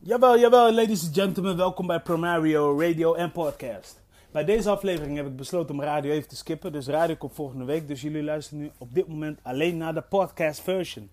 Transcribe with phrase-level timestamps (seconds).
[0.00, 4.02] Jawel, jawel, ladies and gentlemen, welkom bij Promario Radio en Podcast.
[4.30, 7.64] Bij deze aflevering heb ik besloten om radio even te skippen, dus radio komt volgende
[7.64, 7.88] week.
[7.88, 11.10] Dus jullie luisteren nu op dit moment alleen naar de podcast version.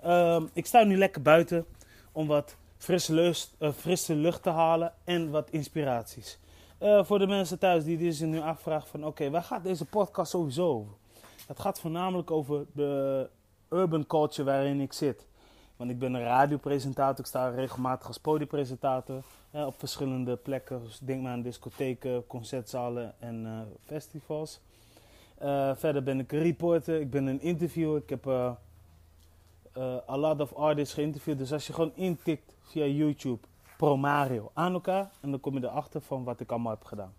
[0.00, 1.66] Ehm, ik sta nu lekker buiten
[2.12, 6.38] om wat frisse, lucht, eh, frisse lucht te halen en wat inspiraties.
[6.78, 10.30] Eh, voor de mensen thuis die zich nu afvragen van oké, waar gaat deze podcast
[10.30, 10.92] sowieso over?
[11.46, 13.28] Het gaat voornamelijk over de
[13.68, 15.28] urban culture waarin ik zit.
[15.80, 20.82] Want ik ben een radiopresentator, ik sta regelmatig als podiumpresentator op verschillende plekken.
[20.82, 24.60] Dus denk maar aan discotheken, concertzalen en uh, festivals.
[25.42, 28.02] Uh, verder ben ik een reporter, ik ben een interviewer.
[28.02, 28.52] Ik heb uh,
[30.08, 31.38] a lot of artists geïnterviewd.
[31.38, 35.64] Dus als je gewoon intikt via YouTube Pro Mario aan elkaar, en dan kom je
[35.64, 37.14] erachter van wat ik allemaal heb gedaan.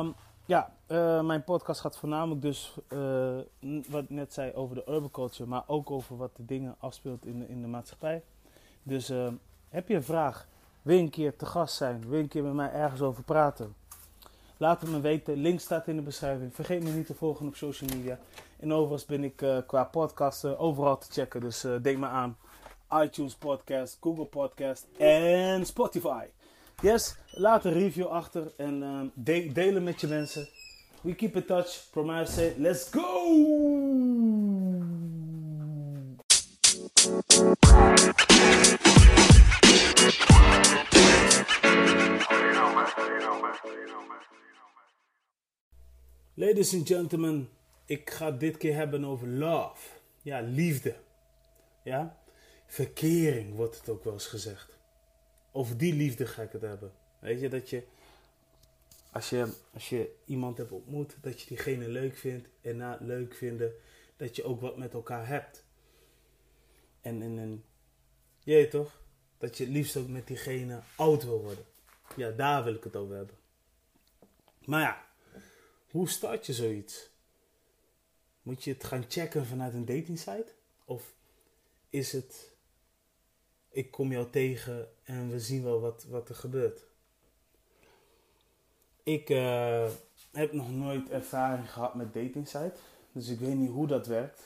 [0.00, 0.14] Um,
[0.46, 3.36] ja, uh, mijn podcast gaat voornamelijk dus, uh,
[3.88, 7.26] wat ik net zei, over de urban culture, maar ook over wat de dingen afspeelt
[7.26, 8.22] in de, in de maatschappij.
[8.82, 9.28] Dus uh,
[9.68, 10.46] heb je een vraag,
[10.82, 13.22] wil je een keer te gast zijn, wil je een keer met mij ergens over
[13.22, 13.74] praten?
[14.56, 16.54] Laat het me weten, link staat in de beschrijving.
[16.54, 18.18] Vergeet me niet te volgen op social media.
[18.60, 22.36] En overigens ben ik qua podcasten overal te checken, dus denk maar aan
[23.02, 26.24] iTunes Podcast, Google Podcast en Spotify.
[26.82, 30.48] Yes, laat een review achter en de delen met je mensen.
[31.00, 31.86] We keep in touch.
[31.90, 33.04] Promise say, let's go!
[46.34, 47.48] Ladies and gentlemen,
[47.86, 49.88] ik ga dit keer hebben over love.
[50.22, 50.94] Ja, liefde.
[51.82, 52.16] Ja,
[52.66, 54.75] verkering wordt het ook wel eens gezegd
[55.56, 56.92] over die liefde ga ik het hebben.
[57.18, 57.82] Weet je, dat je
[59.12, 63.34] als je, als je iemand hebt ontmoet, dat je diegene leuk vindt en na leuk
[63.34, 63.72] vinden,
[64.16, 65.64] dat je ook wat met elkaar hebt.
[67.00, 67.64] En, en, en
[68.38, 69.00] je toch?
[69.38, 71.64] Dat je het liefst ook met diegene oud wil worden.
[72.16, 73.36] Ja, daar wil ik het over hebben.
[74.64, 75.06] Maar ja,
[75.90, 77.10] hoe start je zoiets?
[78.42, 80.52] Moet je het gaan checken vanuit een datingsite?
[80.84, 81.14] Of
[81.90, 82.55] is het
[83.76, 86.84] ik kom jou tegen en we zien wel wat, wat er gebeurt.
[89.02, 89.88] Ik uh,
[90.32, 92.48] heb nog nooit ervaring gehad met dating
[93.12, 94.42] dus ik weet niet hoe dat werkt.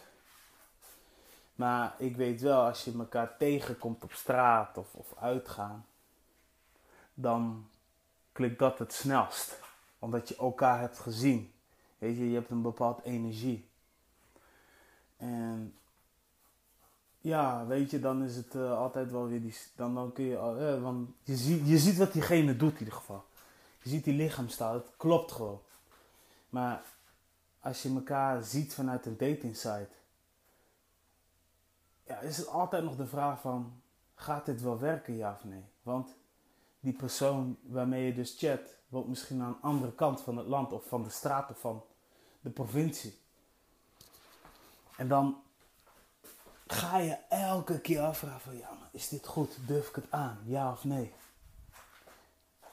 [1.55, 5.87] Maar ik weet wel, als je elkaar tegenkomt op straat of, of uitgaan,
[7.15, 7.69] dan
[8.33, 9.61] klikt dat het snelst.
[9.99, 11.53] Omdat je elkaar hebt gezien.
[11.99, 13.69] Weet je, je hebt een bepaald energie.
[15.17, 15.75] En
[17.21, 19.57] ja, weet je, dan is het uh, altijd wel weer die.
[19.77, 20.35] Dan, dan kun je.
[20.35, 23.25] Uh, want je, ziet, je ziet wat diegene doet in ieder geval.
[23.83, 25.61] Je ziet die lichaamstaal, het klopt gewoon.
[26.49, 26.83] Maar
[27.61, 29.89] als je elkaar ziet vanuit een dating site,
[32.03, 33.83] ja, is het altijd nog de vraag van:
[34.15, 35.65] gaat dit wel werken, ja of nee?
[35.83, 36.15] Want
[36.81, 40.73] die persoon waarmee je dus chat, woont misschien aan de andere kant van het land
[40.73, 41.85] of van de straat of van
[42.41, 43.19] de provincie.
[44.97, 45.43] En dan
[46.73, 49.59] ga je elke keer afvragen van ja, is dit goed?
[49.67, 50.39] Durf ik het aan?
[50.45, 51.13] Ja of nee?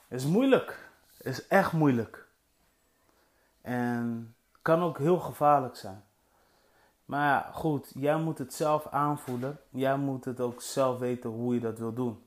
[0.08, 0.90] Het is moeilijk.
[1.18, 2.28] Het is echt moeilijk.
[3.62, 6.04] En kan ook heel gevaarlijk zijn.
[7.06, 9.60] Maar ja, goed, jij moet het zelf aanvoelen.
[9.70, 12.24] Jij moet het ook zelf weten hoe je dat wil doen.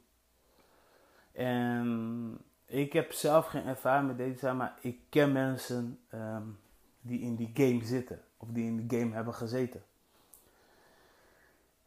[1.33, 6.43] En ik heb zelf geen ervaring met deze maar ik ken mensen ehm,
[7.01, 8.21] die in die game zitten.
[8.37, 9.83] Of die in die game hebben gezeten.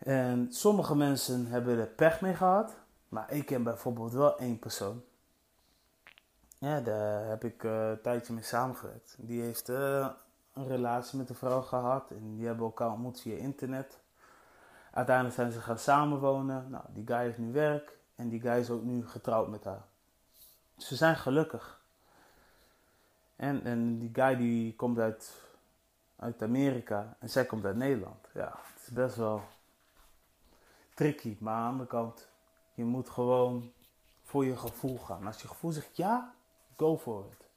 [0.04, 2.76] En sommige mensen hebben er pech mee gehad.
[3.10, 5.04] Maar ik ken bijvoorbeeld wel één persoon.
[6.58, 9.16] Ja, daar heb ik uh, een tijdje mee samengewerkt.
[9.18, 10.08] Die heeft uh,
[10.54, 12.12] een relatie met een vrouw gehad.
[12.12, 14.00] En die hebben elkaar ontmoet via internet.
[14.92, 16.70] Uiteindelijk zijn ze gaan samenwonen.
[16.70, 17.98] Nou, die guy heeft nu werk.
[18.16, 19.84] En die guy is ook nu getrouwd met haar.
[20.78, 21.82] Ze zijn gelukkig.
[23.36, 25.34] En, en die guy die komt uit,
[26.16, 27.16] uit Amerika.
[27.20, 28.28] En zij komt uit Nederland.
[28.34, 29.44] Ja, het is best wel
[30.94, 31.38] tricky.
[31.40, 32.28] Maar aan de kant,
[32.74, 33.72] je moet gewoon
[34.24, 35.28] voor je gevoel gaan.
[35.28, 36.36] Als je gevoel zegt ja,
[36.78, 37.48] go for it.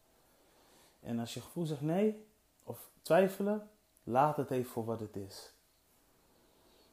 [1.00, 2.26] En als je gevoel zegt nee,
[2.62, 3.70] of twijfelen,
[4.02, 5.52] laat het even voor wat het is.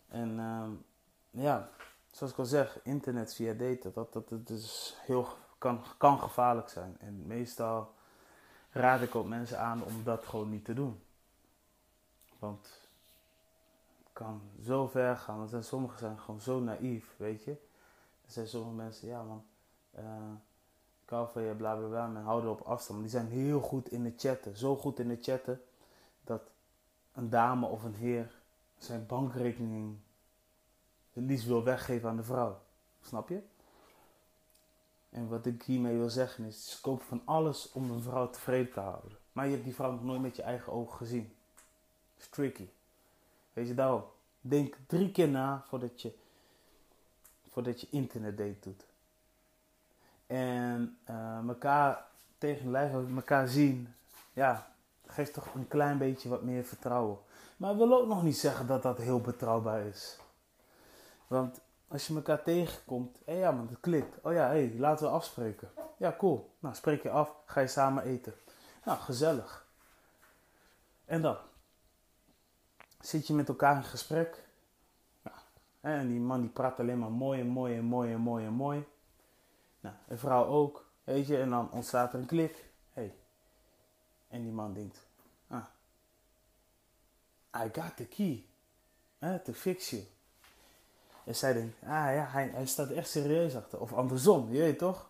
[0.07, 1.69] En uh, ja,
[2.12, 5.27] zoals ik al zeg, internet via data, dat, dat, is heel,
[5.57, 6.97] kan, kan gevaarlijk zijn.
[7.00, 7.94] En meestal
[8.69, 11.03] raad ik ook mensen aan om dat gewoon niet te doen.
[12.39, 12.82] Want
[14.23, 15.37] kan zo ver gaan.
[15.37, 17.51] Want zijn, sommigen zijn gewoon zo naïef, weet je.
[18.25, 19.45] Er zijn sommige mensen, ja man,
[19.99, 20.03] uh,
[21.03, 22.99] ik hou van je, bla bla bla, en houden op afstand.
[22.99, 24.57] Maar die zijn heel goed in de chatten.
[24.57, 25.61] Zo goed in de chatten
[26.23, 26.41] dat
[27.13, 28.41] een dame of een heer
[28.77, 29.97] zijn bankrekening
[31.13, 32.61] het liefst wil weggeven aan de vrouw.
[33.01, 33.41] Snap je?
[35.09, 38.73] En wat ik hiermee wil zeggen is, ze kopen van alles om een vrouw tevreden
[38.73, 39.17] te houden.
[39.31, 41.35] Maar je hebt die vrouw nog nooit met je eigen ogen gezien.
[42.17, 42.69] is tricky.
[43.53, 44.03] Weet je, daarom.
[44.45, 46.13] Denk drie keer na voordat je,
[47.49, 48.85] voordat je internetdate doet.
[50.27, 50.97] En
[51.47, 52.05] elkaar
[52.37, 53.93] tegen lijf elkaar zien,
[54.33, 54.67] ja,
[55.05, 57.17] geeft toch een klein beetje wat meer vertrouwen.
[57.57, 60.17] Maar wil ook nog niet zeggen dat dat heel betrouwbaar is.
[61.27, 64.17] Want als je elkaar tegenkomt, hé ja man, het klikt.
[64.21, 65.69] Oh ja, hé, hey, laten we afspreken.
[65.97, 66.55] Ja, cool.
[66.59, 68.33] Nou, spreek je af, ga je samen eten.
[68.85, 69.65] Nou, gezellig.
[71.05, 71.37] En dan
[73.05, 74.44] zit je met elkaar in gesprek.
[75.21, 75.38] Nou,
[75.81, 78.53] en die man die praat alleen maar mooi en mooi en mooi en mooi en
[78.53, 78.85] mooi.
[79.79, 81.38] Nou, een vrouw ook, weet je.
[81.38, 82.65] En dan ontstaat er een klik.
[82.94, 83.15] Hey.
[84.27, 85.05] En die man denkt,
[85.47, 85.65] ah,
[87.55, 88.45] I got the key
[89.44, 90.03] to fix you.
[91.23, 93.79] En zij denkt, ah ja, hij, hij staat echt serieus achter.
[93.79, 95.09] Of andersom, je weet toch?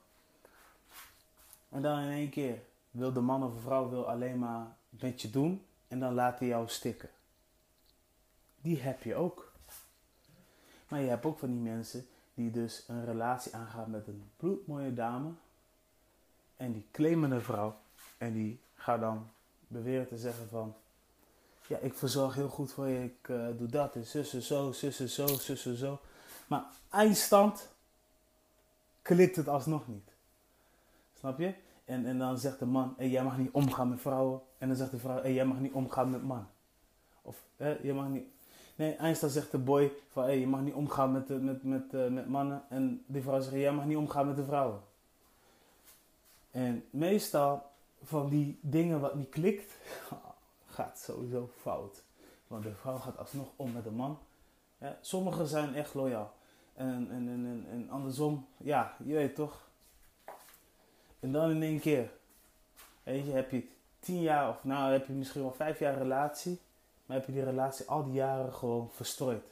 [1.69, 2.61] En dan in één keer
[2.91, 5.65] wil de man of vrouw wil alleen maar met je doen.
[5.87, 7.09] En dan laat hij jou stikken.
[8.63, 9.51] Die heb je ook.
[10.87, 14.93] Maar je hebt ook van die mensen die dus een relatie aangaan met een bloedmooie
[14.93, 15.29] dame.
[16.57, 17.75] En die claimen een vrouw.
[18.17, 19.29] En die gaat dan
[19.67, 20.75] beweren te zeggen van...
[21.67, 23.03] Ja, ik verzorg heel goed voor je.
[23.03, 25.99] Ik uh, doe dat en zussen zo, zussen zo, zussen zo.
[26.47, 27.69] Maar eindstand
[29.01, 30.11] klikt het alsnog niet.
[31.19, 31.53] Snap je?
[31.85, 34.41] En, en dan zegt de man, hey, jij mag niet omgaan met vrouwen.
[34.57, 36.47] En dan zegt de vrouw, hey, jij mag niet omgaan met man.
[37.21, 38.27] Of, je mag niet...
[38.75, 42.07] Nee, eindstand zegt de boy van, hey, je mag niet omgaan met, met, met, uh,
[42.07, 42.63] met mannen.
[42.69, 44.81] En die vrouw zegt, jij mag niet omgaan met de vrouwen.
[46.51, 47.71] En meestal
[48.03, 49.77] van die dingen wat niet klikt,
[50.75, 52.03] gaat sowieso fout.
[52.47, 54.19] Want de vrouw gaat alsnog om met de man.
[54.77, 56.33] Ja, sommigen zijn echt loyaal.
[56.73, 59.67] En, en, en, en, andersom, ja, je weet toch.
[61.19, 62.11] En dan in één keer,
[63.03, 63.67] weet heb je
[63.99, 66.59] tien jaar of nou heb je misschien wel vijf jaar relatie.
[67.13, 69.43] Heb je die relatie al die jaren gewoon verstrooid.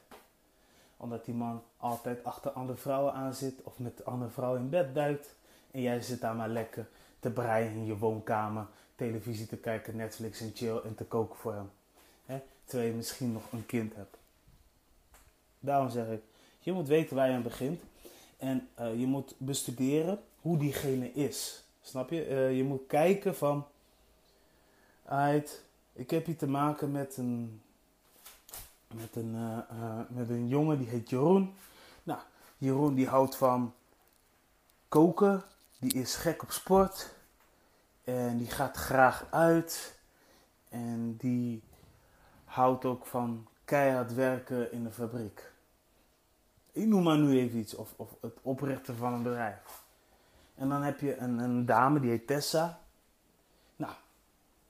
[0.98, 4.96] Omdat die man altijd achter andere vrouwen aan zit of met andere vrouwen in bed
[4.96, 5.36] duikt.
[5.72, 6.88] En jij zit daar maar lekker
[7.20, 8.66] te breien in je woonkamer,
[8.96, 11.72] televisie te kijken, Netflix en chill en te koken voor hem.
[12.26, 12.40] Hè?
[12.66, 14.18] Terwijl je misschien nog een kind hebt.
[15.60, 16.22] Daarom zeg ik,
[16.60, 17.82] je moet weten waar je aan begint.
[18.38, 21.64] En uh, je moet bestuderen hoe diegene is.
[21.82, 22.30] Snap je?
[22.30, 23.66] Uh, je moet kijken van...
[25.06, 27.62] Uit, ik heb hier te maken met een,
[28.94, 31.56] met een, uh, met een jongen die heet Jeroen.
[32.04, 32.20] Nou,
[32.58, 33.74] Jeroen die houdt van
[34.88, 35.44] koken.
[35.80, 37.14] Die is gek op sport.
[38.04, 40.00] En die gaat graag uit.
[40.70, 41.64] En die
[42.46, 45.52] houdt ook van keihard werken in de fabriek.
[46.72, 47.76] Ik noem maar nu even iets.
[47.76, 49.84] Of, of het oprichten van een bedrijf.
[50.56, 52.81] En dan heb je een, een dame die heet Tessa.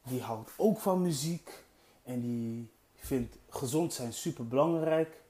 [0.03, 1.63] Die houdt ook van muziek.
[2.03, 5.21] En die vindt gezond zijn super belangrijk.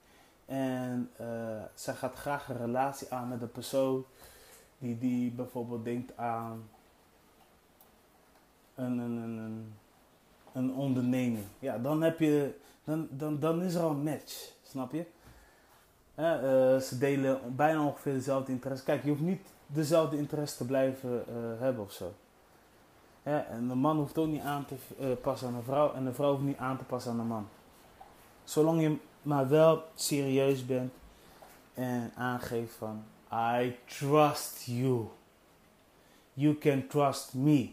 [0.45, 1.27] En uh,
[1.73, 4.05] zij gaat graag een relatie aan met een persoon
[4.77, 6.69] die, die bijvoorbeeld denkt aan
[8.75, 9.73] een, een, een,
[10.53, 11.45] een onderneming.
[11.59, 15.05] Ja, dan, heb je, dan, dan, dan is er al een match, snap je?
[16.15, 18.83] Uh, ze delen bijna ongeveer dezelfde interesse.
[18.83, 22.13] Kijk, je hoeft niet dezelfde interesse te blijven uh, hebben of zo.
[23.23, 26.13] En de man hoeft ook niet aan te uh, passen aan een vrouw en de
[26.13, 27.47] vrouw hoeft niet aan te passen aan de man.
[28.43, 30.93] Zolang je maar wel serieus bent
[31.73, 35.07] en aangeeft van I trust you.
[36.33, 37.71] You can trust me.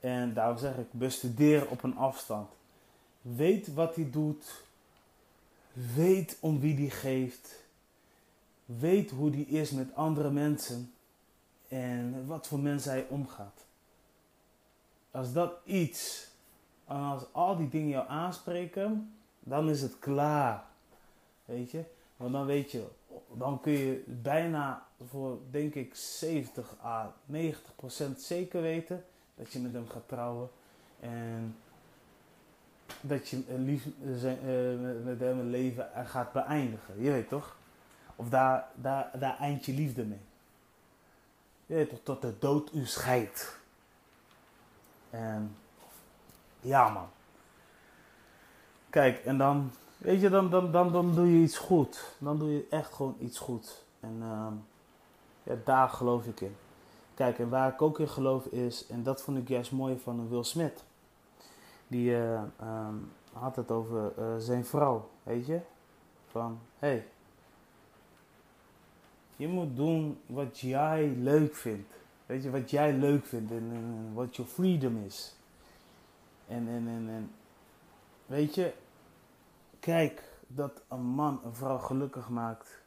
[0.00, 2.48] En daarom zeg ik, bestudeer op een afstand.
[3.20, 4.64] Weet wat hij doet.
[5.94, 7.64] Weet om wie die geeft.
[8.64, 10.92] Weet hoe die is met andere mensen.
[11.68, 13.64] En wat voor mensen hij omgaat.
[15.10, 16.28] Als dat iets,
[16.84, 20.64] als al die dingen jou aanspreken, dan is het klaar.
[21.44, 21.84] Weet je?
[22.16, 22.86] Want dan weet je,
[23.34, 29.58] dan kun je bijna voor denk ik 70 à 90 procent zeker weten dat je
[29.58, 30.48] met hem gaat trouwen.
[31.00, 31.56] En
[33.00, 37.02] dat je lief, uh, met hem een leven gaat beëindigen.
[37.02, 37.56] Je weet toch?
[38.16, 40.20] Of daar, daar, daar eind je liefde mee.
[41.66, 43.59] Je weet toch, tot de dood u scheidt.
[45.10, 45.56] En
[46.60, 47.08] ja man.
[48.90, 52.16] Kijk, en dan, weet je, dan, dan, dan, dan doe je iets goed.
[52.18, 53.84] Dan doe je echt gewoon iets goed.
[54.00, 54.46] En uh,
[55.42, 56.56] ja, daar geloof ik in.
[57.14, 60.28] Kijk, en waar ik ook in geloof is, en dat vond ik juist mooi van
[60.28, 60.84] Will Smith.
[61.86, 65.60] Die uh, um, had het over uh, zijn vrouw, weet je.
[66.26, 67.06] Van, hé, hey,
[69.36, 71.99] Je moet doen wat jij leuk vindt.
[72.30, 75.34] Weet je, wat jij leuk vindt en, wat je freedom is.
[76.46, 77.30] En, en, en, en
[78.26, 78.72] weet je,
[79.80, 82.82] kijk dat een man een vrouw gelukkig maakt,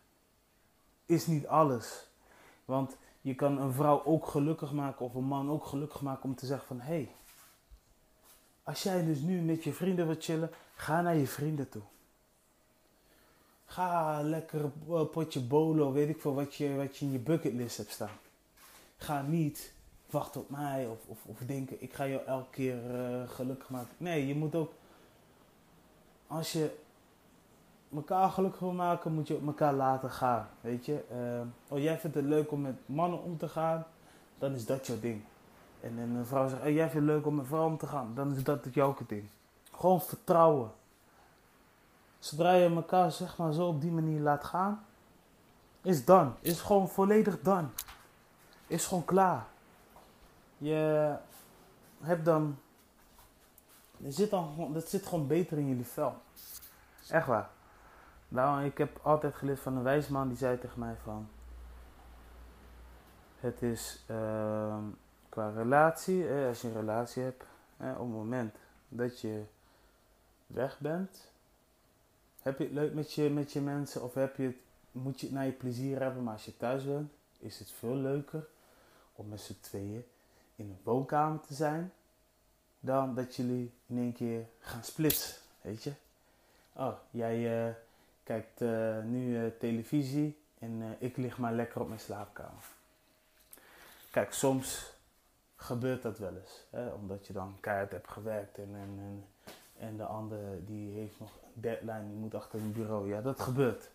[1.05, 2.07] is niet alles.
[2.65, 6.35] Want je kan een vrouw ook gelukkig maken of een man ook gelukkig maken om
[6.35, 7.15] te zeggen van hé, hey,
[8.63, 11.83] als jij dus nu met je vrienden wilt chillen, ga naar je vrienden toe.
[13.65, 17.77] Ga lekker een potje bolo, weet ik veel wat je, wat je in je bucketlist
[17.77, 18.17] hebt staan.
[19.03, 19.73] Ga niet
[20.09, 23.95] wachten op mij of, of, of denken ik ga jou elke keer uh, gelukkig maken.
[23.97, 24.71] Nee, je moet ook,
[26.27, 26.77] als je
[27.95, 30.47] elkaar gelukkig wil maken, moet je elkaar laten gaan.
[30.61, 33.85] Weet je, uh, oh jij vindt het leuk om met mannen om te gaan,
[34.37, 35.21] dan is dat jouw ding.
[35.81, 37.87] En, en een vrouw zegt, hey, jij vindt het leuk om met vrouw om te
[37.87, 39.29] gaan, dan is dat jouw ding.
[39.71, 40.71] Gewoon vertrouwen.
[42.19, 44.85] Zodra je elkaar zeg maar zo op die manier laat gaan,
[45.81, 46.35] is dan.
[46.41, 47.69] Is gewoon volledig dan.
[48.73, 49.45] Is gewoon klaar.
[50.57, 51.15] Je
[52.01, 52.57] hebt dan.
[54.05, 56.15] Er zit dan, dat zit gewoon beter in jullie vel.
[57.09, 57.49] Echt waar.
[58.27, 61.27] Nou, ik heb altijd geleerd van een wijsman die zei tegen mij van.
[63.39, 64.77] Het is uh,
[65.29, 67.43] qua relatie, als je een relatie hebt,
[67.77, 68.55] op het moment
[68.87, 69.43] dat je
[70.47, 71.31] weg bent,
[72.41, 74.57] heb je het leuk met je, met je mensen of heb je het,
[74.91, 77.95] moet je het naar je plezier hebben, maar als je thuis bent, is het veel
[77.95, 78.51] leuker
[79.23, 80.05] om met z'n tweeën
[80.55, 81.93] in een woonkamer te zijn,
[82.79, 85.93] dan dat jullie in één keer gaan splitsen, weet je.
[86.73, 87.73] Oh, jij uh,
[88.23, 92.63] kijkt uh, nu uh, televisie en ik lig maar lekker op mijn slaapkamer.
[94.11, 94.93] Kijk, soms
[95.55, 99.25] gebeurt dat wel eens, hè, omdat je dan keihard hebt gewerkt en, en, en,
[99.77, 103.07] en de ander die heeft nog een deadline, die moet achter een bureau.
[103.09, 103.89] Ja, dat gebeurt.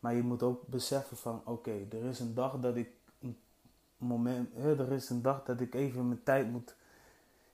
[0.00, 2.90] Maar je moet ook beseffen van, oké, er is een dag dat ik
[4.04, 6.74] moment, er is een dag dat ik even mijn tijd moet,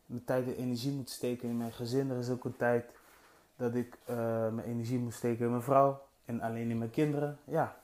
[0.06, 2.10] mijn tijd en energie moet steken in mijn gezin.
[2.10, 2.92] Er is ook een tijd
[3.56, 4.16] dat ik uh,
[4.48, 7.38] mijn energie moet steken in mijn vrouw en alleen in mijn kinderen.
[7.44, 7.80] Ja,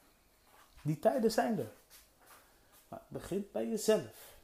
[0.83, 1.73] die tijden zijn er.
[2.89, 4.37] Maar begint bij jezelf.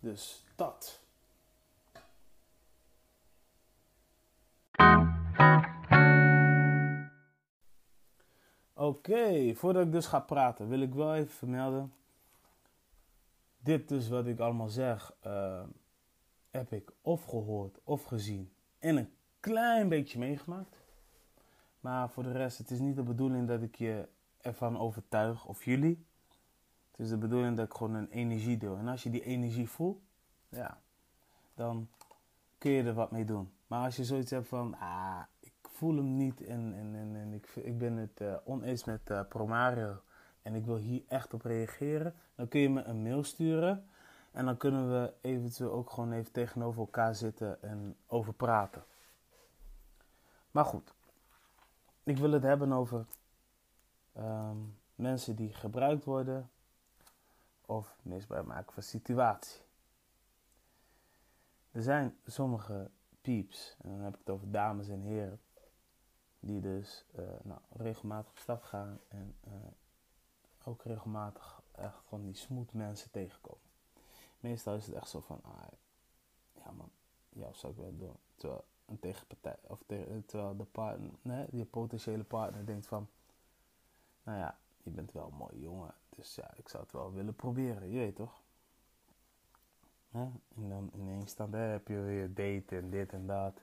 [0.00, 1.00] Dus dat.
[8.72, 11.92] Oké, voordat ik dus ga praten, wil ik wel even vermelden
[13.58, 15.62] dit dus wat ik allemaal zeg, uh,
[16.50, 19.10] heb ik of gehoord of gezien en een
[19.40, 20.76] klein beetje meegemaakt.
[21.80, 24.08] Maar voor de rest, het is niet de bedoeling dat ik je
[24.40, 26.06] ervan overtuig of jullie.
[26.90, 28.76] Het is de bedoeling dat ik gewoon een energie deel.
[28.76, 30.00] En als je die energie voelt,
[30.48, 30.80] ja,
[31.54, 31.88] dan
[32.58, 33.52] kun je er wat mee doen.
[33.66, 37.32] Maar als je zoiets hebt van, ah, ik voel hem niet en, en, en, en
[37.32, 40.02] ik, ik ben het uh, oneens met uh, Promario
[40.48, 43.88] en ik wil hier echt op reageren, dan kun je me een mail sturen.
[44.30, 48.84] En dan kunnen we eventueel ook gewoon even tegenover elkaar zitten en over praten.
[50.50, 50.94] Maar goed,
[52.02, 53.06] ik wil het hebben over
[54.18, 56.50] um, mensen die gebruikt worden
[57.66, 59.60] of misbruik maken van situatie.
[61.70, 62.90] Er zijn sommige
[63.20, 65.40] pieps, en dan heb ik het over dames en heren,
[66.40, 69.52] die dus uh, nou, regelmatig op stap gaan en uh,
[70.68, 73.66] ook regelmatig echt gewoon die smooth mensen tegenkomen.
[74.40, 75.66] Meestal is het echt zo van, ah,
[76.52, 76.90] ja man,
[77.28, 78.16] jou zou ik wel doen.
[78.36, 79.82] Terwijl een tegenpartij, of
[80.26, 83.08] terwijl de partner, nee, die potentiële partner denkt van,
[84.22, 87.34] nou ja, je bent wel een mooie jongen, dus ja, ik zou het wel willen
[87.34, 88.40] proberen, je weet toch?
[90.10, 93.60] En dan ineens dan daar heb je weer date en dit en dat.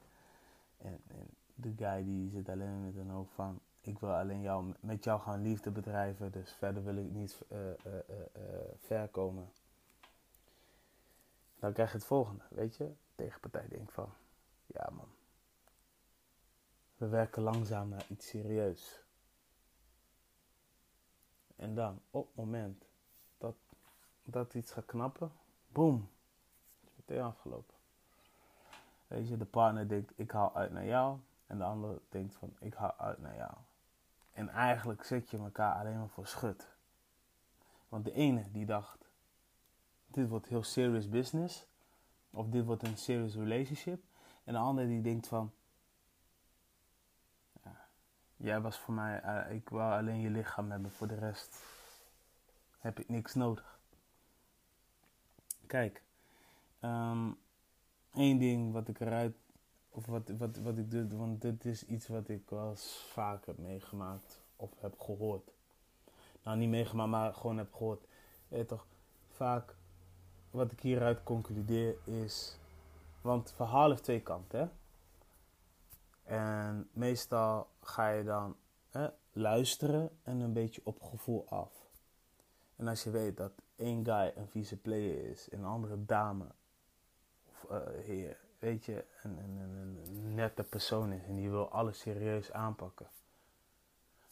[0.77, 4.73] En, en de guy die zit alleen met een hoofd van, ik wil alleen jou,
[4.79, 7.73] met jou gaan liefde bedrijven, dus verder wil ik niet uh, uh,
[8.77, 9.51] ver komen.
[11.59, 12.93] Dan krijg je het volgende, weet je?
[13.15, 14.13] Tegenpartij denkt van,
[14.65, 15.09] ja man,
[16.97, 19.03] we werken langzaam naar iets serieus.
[21.55, 22.85] En dan, op het moment
[23.37, 23.55] dat,
[24.23, 25.31] dat iets gaat knappen,
[25.67, 26.09] boom,
[26.83, 27.75] is meteen afgelopen.
[29.07, 31.19] Weet je, de partner denkt, ik haal uit naar jou.
[31.47, 33.53] En de ander denkt van, ik haal uit naar jou.
[34.35, 36.67] En eigenlijk zet je elkaar alleen maar voor schut.
[37.89, 39.09] Want de ene die dacht,
[40.07, 41.67] dit wordt heel serious business.
[42.29, 44.03] Of dit wordt een serious relationship.
[44.43, 45.53] En de andere die denkt van,
[47.63, 47.87] ja,
[48.35, 50.91] jij was voor mij, uh, ik wou alleen je lichaam hebben.
[50.91, 51.63] Voor de rest
[52.79, 53.79] heb ik niks nodig.
[55.67, 56.03] Kijk,
[56.81, 57.37] um,
[58.13, 59.35] één ding wat ik eruit
[59.95, 63.45] of wat, wat, wat ik doe, want dit is iets wat ik wel eens vaak
[63.45, 65.51] heb meegemaakt of heb gehoord.
[66.43, 68.07] nou niet meegemaakt, maar gewoon heb gehoord.
[68.47, 68.87] Je toch,
[69.27, 69.75] vaak
[70.51, 72.57] wat ik hieruit concludeer is,
[73.21, 74.59] want het verhaal heeft twee kanten.
[74.59, 74.67] Hè?
[76.23, 78.55] En meestal ga je dan
[78.89, 81.71] hè, luisteren en een beetje op gevoel af.
[82.75, 86.45] En als je weet dat één guy een vieze player is en een andere dame
[87.45, 91.99] of uh, heer, weet je, een, een, een, nette persoon is en die wil alles
[91.99, 93.07] serieus aanpakken,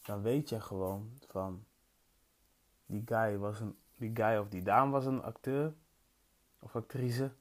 [0.01, 1.65] dan weet je gewoon van
[2.85, 5.73] die guy was een, die guy of die dame was een acteur
[6.59, 7.31] of actrice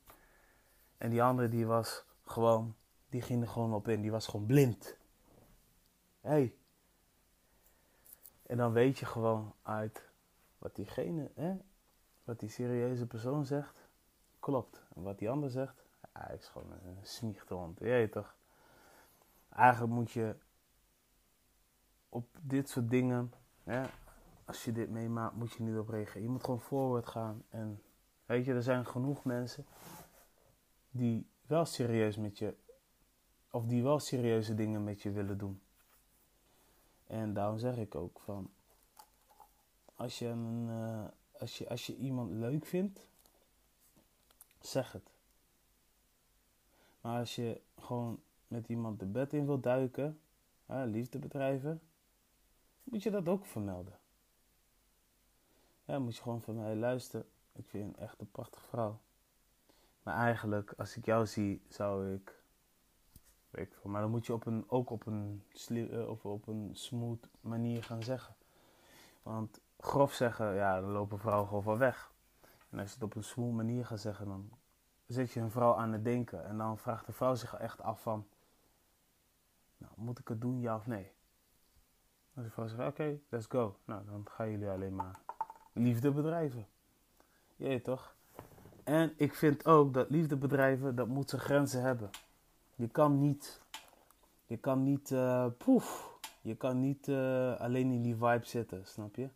[0.99, 2.75] en die andere die was gewoon,
[3.09, 4.97] die ging er gewoon op in, die was gewoon blind.
[6.21, 6.55] Hey.
[8.43, 10.09] En dan weet je gewoon uit
[10.59, 11.57] wat diegene, hè,
[12.25, 13.89] wat die serieuze persoon zegt,
[14.41, 14.83] klopt.
[14.95, 15.82] En wat die ander zegt,
[16.13, 17.79] hij is gewoon een smiechtehond.
[17.79, 18.35] Je weet toch?
[19.49, 20.37] Eigenlijk moet je
[22.09, 23.33] op dit soort dingen,
[23.65, 23.85] hè,
[24.45, 26.23] als je dit meemaakt, moet je niet op reageren.
[26.23, 27.45] Je moet gewoon voorwaarts gaan.
[27.49, 27.83] En
[28.27, 29.67] weet je, er zijn genoeg mensen
[30.91, 32.55] die wel serieus met je,
[33.51, 35.63] of die wel serieuze dingen met je willen doen.
[37.07, 38.51] En daarom zeg ik ook van,
[39.95, 41.05] als je, een, uh,
[41.41, 43.09] als je, als je iemand leuk vindt,
[44.61, 45.12] zeg het.
[47.03, 50.21] Maar als je gewoon met iemand de bed in wilt duiken,
[50.67, 51.81] hè, liefde bedrijven,
[52.85, 53.99] moet je dat ook vermelden.
[55.85, 57.27] Ja, moet je gewoon van mij luisteren.
[57.53, 59.01] Ik vind je echt een prachtige vrouw.
[60.03, 62.41] Maar eigenlijk, als ik jou zie, zou ik.
[63.51, 66.71] Weet ik maar dan moet je op een, ook op een, uh, of op een
[66.73, 68.35] smooth manier gaan zeggen.
[69.23, 72.13] Want grof zeggen, ja, dan lopen vrouwen gewoon van weg.
[72.71, 74.51] En als je het op een smooth manier gaat zeggen, dan
[75.07, 76.45] zet je een vrouw aan het denken.
[76.45, 78.27] En dan vraagt de vrouw zich echt af van,
[79.77, 81.13] nou, moet ik het doen, ja of nee?
[82.35, 83.77] Als de vrouw zegt, oké, let's go.
[83.85, 85.19] Nou, dan gaan jullie alleen maar
[85.73, 86.67] liefde bedrijven.
[87.57, 88.15] Jee, toch?
[88.85, 92.11] En ik vind ook dat liefdebedrijven, dat moet zijn grenzen hebben.
[92.75, 93.61] Je kan niet,
[94.47, 99.17] je kan niet, uh, poef, je kan niet uh, alleen in die vibe zitten, snap
[99.17, 99.29] je?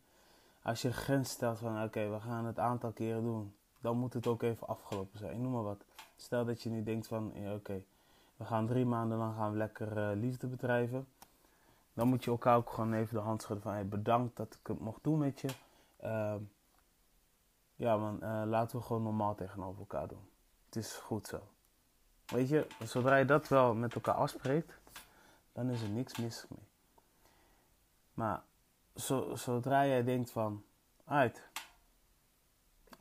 [0.62, 4.12] Als je een grens stelt van, oké, we gaan het aantal keren doen, dan moet
[4.12, 5.40] het ook even afgelopen zijn.
[5.42, 5.84] Noem maar wat.
[6.16, 7.82] Stel dat je nu denkt van, ja, oké,
[8.36, 11.06] we gaan drie maanden lang gaan we lekker uh, liefde bedrijven.
[11.94, 14.66] Dan moet je elkaar ook gewoon even de hand schudden van, hey, bedankt dat ik
[14.66, 15.48] het mocht doen met je.
[16.04, 16.34] Uh,
[17.76, 20.28] ja man, uh, laten we gewoon normaal tegenover elkaar doen.
[20.66, 21.40] Het is goed zo.
[22.26, 24.80] Weet je, zodra je dat wel met elkaar afspreekt,
[25.52, 26.66] dan is er niks mis mee.
[28.14, 28.42] Maar
[28.94, 30.64] zo, zodra jij denkt van,
[31.04, 31.42] uit,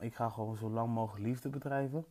[0.06, 2.06] ik ga gewoon zo lang mogelijk liefde bedrijven.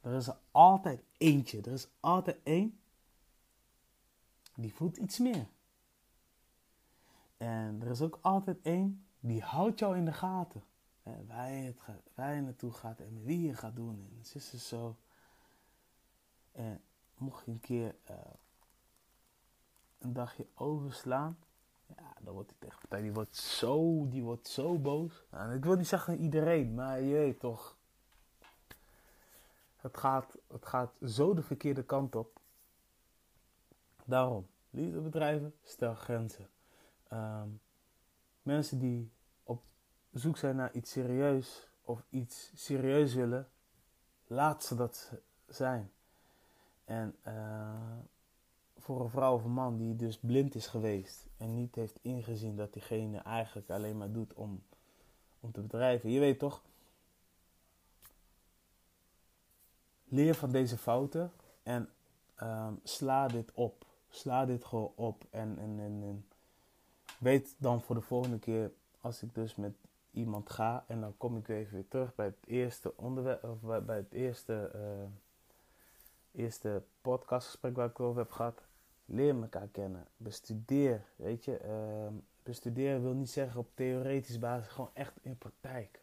[0.00, 2.80] Er is er altijd eentje, er is altijd één,
[4.54, 5.46] die voelt iets meer.
[7.36, 10.62] En er is ook altijd één, die houdt jou in de gaten.
[11.02, 14.08] En waar, je het gaat, naartoe gaat en wie je gaat doen.
[14.10, 14.96] En het is zo.
[16.52, 16.80] En
[17.16, 18.16] mocht je een keer uh,
[19.98, 21.38] een dagje overslaan,
[21.86, 25.24] ja, dan wordt die tegenpartij, die wordt zo, die wordt zo boos.
[25.30, 27.76] Nou, ik wil niet zeggen iedereen, maar je weet toch.
[29.76, 32.40] Het gaat, het gaat zo de verkeerde kant op.
[34.04, 36.48] Daarom, liefdebedrijven, stel grenzen.
[37.12, 37.60] Um,
[38.42, 39.10] mensen die
[39.42, 39.62] op
[40.12, 43.48] zoek zijn naar iets serieus of iets serieus willen,
[44.26, 45.12] laat ze dat
[45.46, 45.92] zijn.
[46.84, 47.98] En uh,
[48.84, 52.56] voor een vrouw of een man die dus blind is geweest en niet heeft ingezien
[52.56, 54.62] dat diegene eigenlijk alleen maar doet om,
[55.40, 56.10] om te bedrijven.
[56.10, 56.62] Je weet toch,
[60.04, 61.88] leer van deze fouten en
[62.42, 63.84] um, sla dit op.
[64.08, 66.26] Sla dit gewoon op en, en, en,
[67.18, 69.74] weet dan voor de volgende keer als ik dus met
[70.10, 73.96] iemand ga en dan kom ik even weer terug bij het eerste onderwerp of bij
[73.96, 78.62] het eerste, uh, eerste podcastgesprek waar ik over heb gehad.
[79.04, 80.06] Leer elkaar kennen.
[80.16, 81.04] Bestudeer.
[81.16, 86.00] Weet je, uh, bestuderen wil niet zeggen op theoretisch basis, gewoon echt in praktijk.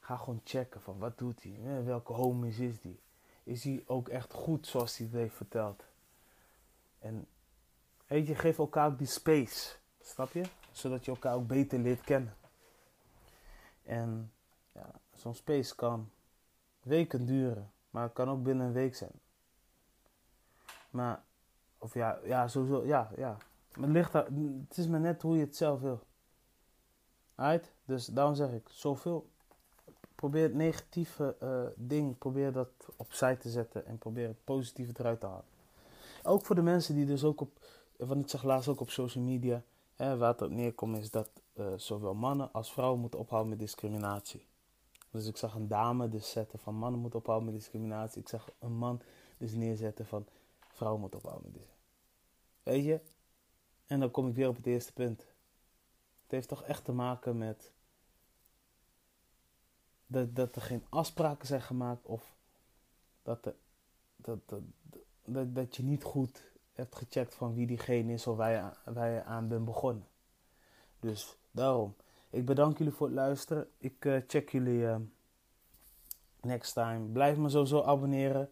[0.00, 3.00] Ga gewoon checken van wat doet hij, welke homies is die.
[3.42, 5.84] Is hij ook echt goed zoals hij het heeft verteld?
[6.98, 7.26] En
[8.06, 9.76] weet je, geef elkaar ook die space.
[10.00, 10.42] Snap je?
[10.72, 12.36] Zodat je elkaar ook beter leert kennen.
[13.82, 14.32] En
[14.72, 16.10] ja, zo'n space kan
[16.82, 19.20] weken duren, maar het kan ook binnen een week zijn.
[20.90, 21.22] Maar
[21.80, 23.36] of ja, ja, sowieso, ja, ja.
[23.70, 26.00] Het, ligt het is maar net hoe je het zelf wil.
[27.34, 27.72] Right?
[27.84, 29.28] Dus daarom zeg ik, zoveel.
[30.14, 35.20] Probeer het negatieve uh, ding, probeer dat opzij te zetten en probeer het positieve eruit
[35.20, 35.44] te halen.
[36.22, 37.58] Ook voor de mensen die dus ook op,
[37.96, 39.62] want ik zag laatst ook op social media,
[39.96, 43.58] hè, waar het op neerkomt is dat eh, zowel mannen als vrouwen moeten ophouden met
[43.58, 44.46] discriminatie.
[45.10, 48.20] Dus ik zag een dame dus zetten van mannen moeten ophouden met discriminatie.
[48.20, 49.00] Ik zag een man
[49.38, 50.26] dus neerzetten van
[50.72, 51.78] vrouwen moeten ophouden discriminatie.
[52.62, 53.00] Weet je?
[53.86, 55.18] En dan kom ik weer op het eerste punt.
[56.22, 57.72] Het heeft toch echt te maken met
[60.06, 62.34] dat, dat er geen afspraken zijn gemaakt of
[63.22, 63.54] dat, de,
[64.16, 64.62] dat, dat,
[65.24, 69.48] dat, dat je niet goed hebt gecheckt van wie diegene is of waar je, aan
[69.48, 70.06] bent begonnen.
[71.00, 71.94] Dus daarom.
[72.30, 73.68] Ik bedank jullie voor het luisteren.
[73.78, 74.96] Ik uh, check jullie uh,
[76.40, 77.06] next time.
[77.06, 78.50] Blijf me sowieso abonneren.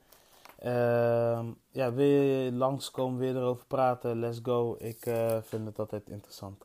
[0.64, 4.18] Uh, ja, wil je langskomen, weer erover praten?
[4.18, 4.76] Let's go.
[4.78, 6.64] Ik uh, vind het altijd interessant.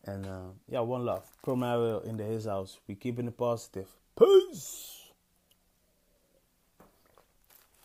[0.00, 0.24] En
[0.64, 1.26] ja, one love.
[1.40, 2.78] Pro in the his house.
[2.84, 3.88] We keeping it positive.
[4.14, 5.02] Peace!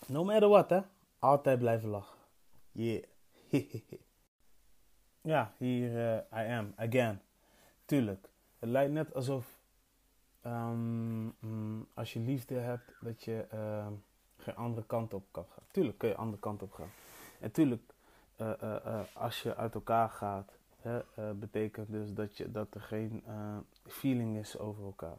[0.08, 0.82] No matter what, hè.
[1.20, 2.18] Altijd blijven lachen.
[2.72, 3.04] Yeah.
[5.22, 7.22] ja, hier uh, I am, again.
[7.86, 8.30] Tuurlijk.
[8.60, 9.60] Het lijkt net alsof
[10.46, 13.88] um, um, als je liefde hebt, dat je uh,
[14.56, 15.64] andere kant op kan gaan.
[15.72, 16.90] Tuurlijk kun je andere kant op gaan.
[17.40, 17.94] En tuurlijk,
[18.38, 20.52] uh, als je uit elkaar gaat,
[21.36, 23.24] betekent dus dat, je, dat er geen
[23.86, 25.18] feeling is over elkaar.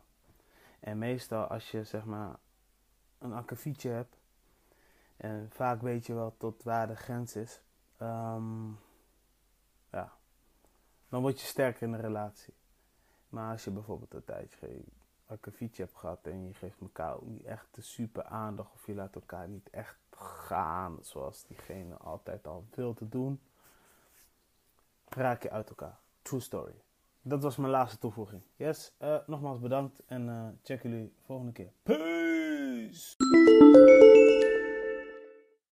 [0.81, 2.37] En meestal als je zeg maar
[3.19, 4.17] een akkefietje hebt,
[5.17, 7.61] en vaak weet je wel tot waar de grens is,
[8.03, 8.79] um,
[9.91, 10.13] ja,
[11.09, 12.55] dan word je sterker in een relatie.
[13.29, 14.85] Maar als je bijvoorbeeld een tijdje geen
[15.29, 19.15] akkefietje hebt gehad en je geeft elkaar niet echt de super aandacht of je laat
[19.15, 23.41] elkaar niet echt gaan zoals diegene altijd al wil te doen,
[25.09, 25.99] raak je uit elkaar.
[26.23, 26.83] True story
[27.29, 28.43] dat was mijn laatste toevoeging.
[28.57, 31.71] Yes, uh, nogmaals bedankt en uh, check jullie volgende keer.
[31.83, 33.17] Peace!